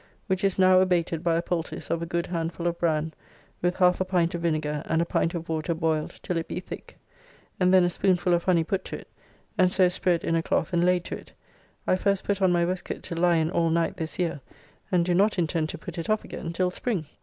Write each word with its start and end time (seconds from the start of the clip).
which 0.25 0.43
is 0.43 0.57
now 0.57 0.79
abated 0.81 1.23
by 1.23 1.35
a 1.37 1.43
poultice 1.43 1.91
of 1.91 2.01
a 2.01 2.07
good 2.07 2.25
handful 2.25 2.65
of 2.65 2.75
bran 2.79 3.13
with 3.61 3.75
half 3.75 4.01
a 4.01 4.03
pint 4.03 4.33
of 4.33 4.41
vinegar 4.41 4.81
and 4.87 4.99
a 4.99 5.05
pint 5.05 5.35
of 5.35 5.47
water 5.47 5.75
boiled 5.75 6.19
till 6.23 6.37
it 6.37 6.47
be 6.47 6.59
thick, 6.59 6.97
and 7.59 7.71
then 7.71 7.83
a 7.83 7.89
spoonful 7.91 8.33
of 8.33 8.43
honey 8.45 8.63
put 8.63 8.83
to 8.83 8.97
it 8.97 9.07
and 9.59 9.71
so 9.71 9.87
spread 9.87 10.23
in 10.23 10.33
a 10.35 10.41
cloth 10.41 10.73
and 10.73 10.83
laid 10.83 11.05
to 11.05 11.15
it, 11.15 11.33
I 11.85 11.97
first 11.97 12.23
put 12.23 12.41
on 12.41 12.51
my 12.51 12.65
waistcoat 12.65 13.03
to 13.03 13.15
lie 13.15 13.35
in 13.35 13.51
all 13.51 13.69
night 13.69 13.97
this 13.97 14.17
year, 14.17 14.41
and 14.91 15.05
do 15.05 15.13
not 15.13 15.37
intend 15.37 15.69
to 15.69 15.77
put 15.77 15.99
it 15.99 16.09
off 16.09 16.23
again 16.23 16.51
till 16.51 16.71
spring. 16.71 17.05